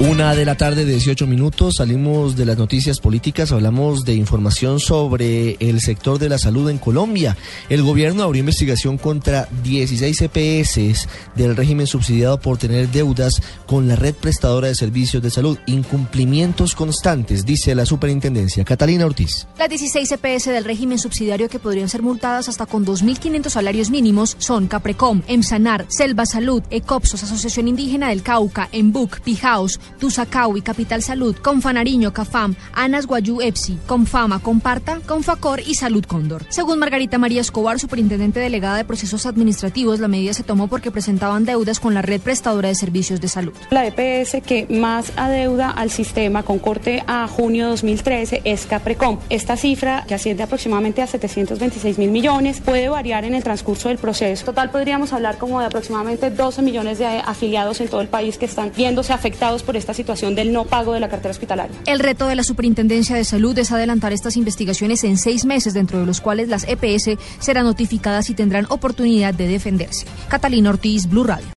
[0.00, 5.56] Una de la tarde, 18 minutos, salimos de las noticias políticas, hablamos de información sobre
[5.58, 7.36] el sector de la salud en Colombia.
[7.68, 13.96] El gobierno abrió investigación contra 16 EPS del régimen subsidiado por tener deudas con la
[13.96, 15.58] red prestadora de servicios de salud.
[15.66, 18.64] Incumplimientos constantes, dice la superintendencia.
[18.64, 19.48] Catalina Ortiz.
[19.58, 24.36] Las 16 EPS del régimen subsidiario que podrían ser multadas hasta con 2.500 salarios mínimos
[24.38, 31.36] son Caprecom, Emsanar, Selva Salud, Ecopsos, Asociación Indígena del Cauca, Embuc, Pijaos, Tusacaui, Capital Salud,
[31.36, 36.44] Confanariño, Cafam, Anas Guayú Epsi, Confama, Comparta, Confacor y Salud Cóndor.
[36.48, 41.44] Según Margarita María Escobar, superintendente delegada de procesos administrativos, la medida se tomó porque presentaban
[41.44, 43.52] deudas con la red prestadora de servicios de salud.
[43.70, 49.18] La EPS que más adeuda al sistema con corte a junio 2013 es Caprecom.
[49.30, 53.98] Esta cifra, que asciende aproximadamente a 726 mil millones, puede variar en el transcurso del
[53.98, 54.44] proceso.
[54.44, 58.46] Total podríamos hablar como de aproximadamente 12 millones de afiliados en todo el país que
[58.46, 61.76] están viéndose afectados por esta situación del no pago de la cartera hospitalaria.
[61.86, 65.98] El reto de la Superintendencia de Salud es adelantar estas investigaciones en seis meses, dentro
[65.98, 70.06] de los cuales las EPS serán notificadas y tendrán oportunidad de defenderse.
[70.28, 71.48] Catalina Ortiz, Blue Radio.